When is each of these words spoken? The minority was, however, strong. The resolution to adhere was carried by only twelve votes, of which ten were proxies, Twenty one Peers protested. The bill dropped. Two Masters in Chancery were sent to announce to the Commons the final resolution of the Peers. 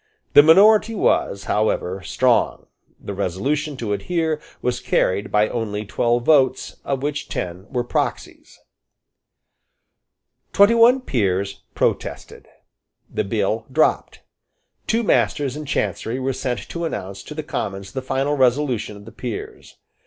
The 0.33 0.41
minority 0.41 0.95
was, 0.95 1.43
however, 1.43 2.01
strong. 2.01 2.65
The 2.99 3.13
resolution 3.13 3.77
to 3.77 3.93
adhere 3.93 4.41
was 4.59 4.79
carried 4.79 5.31
by 5.31 5.47
only 5.47 5.85
twelve 5.85 6.25
votes, 6.25 6.77
of 6.83 7.03
which 7.03 7.29
ten 7.29 7.67
were 7.71 7.83
proxies, 7.83 8.59
Twenty 10.53 10.73
one 10.73 11.01
Peers 11.01 11.61
protested. 11.75 12.47
The 13.13 13.23
bill 13.23 13.67
dropped. 13.71 14.21
Two 14.87 15.03
Masters 15.03 15.55
in 15.55 15.67
Chancery 15.67 16.19
were 16.19 16.33
sent 16.33 16.67
to 16.69 16.83
announce 16.83 17.21
to 17.21 17.35
the 17.35 17.43
Commons 17.43 17.91
the 17.91 18.01
final 18.01 18.35
resolution 18.35 18.97
of 18.97 19.05
the 19.05 19.11
Peers. 19.11 19.75